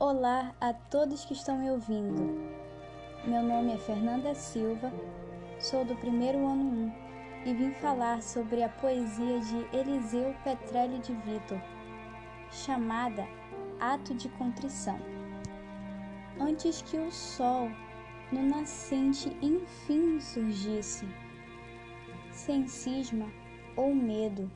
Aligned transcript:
Olá 0.00 0.54
a 0.60 0.72
todos 0.72 1.24
que 1.24 1.32
estão 1.32 1.58
me 1.58 1.68
ouvindo. 1.72 2.22
Meu 3.24 3.42
nome 3.42 3.72
é 3.72 3.78
Fernanda 3.78 4.32
Silva, 4.32 4.92
sou 5.58 5.84
do 5.84 5.96
primeiro 5.96 6.38
ano 6.46 6.92
1 7.44 7.46
e 7.46 7.52
vim 7.52 7.72
falar 7.72 8.22
sobre 8.22 8.62
a 8.62 8.68
poesia 8.68 9.40
de 9.40 9.76
Eliseu 9.76 10.32
Petrelli 10.44 11.00
de 11.00 11.12
Vitor, 11.14 11.60
chamada 12.52 13.26
Ato 13.80 14.14
de 14.14 14.28
Contrição. 14.28 15.00
Antes 16.38 16.80
que 16.80 16.96
o 16.96 17.10
sol 17.10 17.68
no 18.30 18.42
nascente 18.42 19.36
enfim 19.42 20.20
surgisse, 20.20 21.08
sem 22.30 22.68
cisma 22.68 23.26
ou 23.74 23.92
medo, 23.92 24.48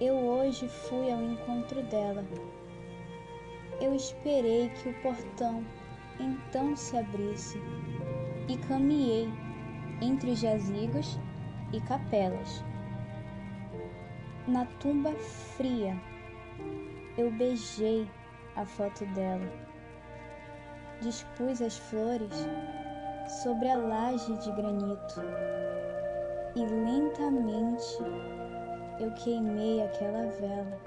eu 0.00 0.14
hoje 0.14 0.66
fui 0.70 1.12
ao 1.12 1.22
encontro 1.22 1.82
dela 1.82 2.24
eu 3.80 3.94
esperei 3.94 4.68
que 4.70 4.88
o 4.88 5.02
portão 5.02 5.64
então 6.18 6.74
se 6.76 6.96
abrisse 6.96 7.60
e 8.48 8.56
caminhei 8.56 9.28
entre 10.00 10.34
jazigos 10.34 11.18
e 11.72 11.80
capelas. 11.80 12.64
Na 14.46 14.64
tumba 14.80 15.12
fria, 15.56 15.96
eu 17.16 17.30
beijei 17.32 18.08
a 18.56 18.64
foto 18.64 19.04
dela. 19.06 19.52
Dispus 21.00 21.62
as 21.62 21.78
flores 21.78 22.32
sobre 23.42 23.68
a 23.68 23.76
laje 23.76 24.36
de 24.38 24.50
granito 24.52 25.20
e 26.56 26.64
lentamente 26.64 27.98
eu 28.98 29.12
queimei 29.12 29.82
aquela 29.82 30.26
vela 30.40 30.80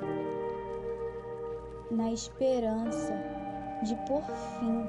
na 1.92 2.10
esperança 2.10 3.14
de 3.84 3.96
pôr 4.08 4.24
fim 4.24 4.88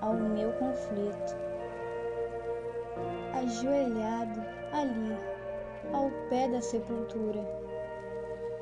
ao 0.00 0.14
meu 0.14 0.50
conflito. 0.52 1.36
Ajoelhado 3.34 4.40
ali, 4.72 5.16
ao 5.92 6.10
pé 6.30 6.48
da 6.48 6.62
sepultura, 6.62 7.40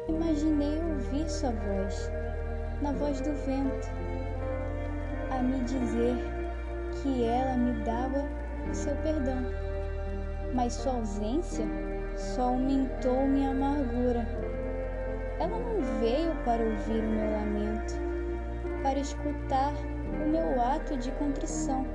imaginei 0.09 0.81
ouvir 0.83 1.31
sua 1.31 1.51
voz, 1.51 2.11
na 2.83 2.93
voz 2.93 3.21
do 3.21 3.33
vento, 3.47 3.89
a 5.31 5.41
me 5.41 5.61
dizer 5.61 6.17
que 7.01 7.25
ela 7.25 7.57
me 7.57 7.85
dava 7.85 8.27
o 8.69 8.75
seu 8.75 8.97
perdão, 8.97 9.47
mas 10.55 10.73
sua 10.73 10.95
ausência 10.95 11.67
só 12.17 12.49
aumentou 12.49 13.29
minha 13.29 13.51
amargura 13.51 13.70
ela 15.41 15.59
não 15.59 15.81
veio 15.99 16.35
para 16.45 16.63
ouvir 16.63 17.01
o 17.01 17.09
meu 17.09 17.31
lamento, 17.33 17.95
para 18.83 18.99
escutar 18.99 19.73
o 20.23 20.29
meu 20.29 20.61
ato 20.61 20.97
de 20.99 21.11
contrição. 21.13 21.87